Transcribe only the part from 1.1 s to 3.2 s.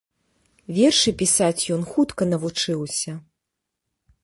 пісаць ён хутка навучыўся.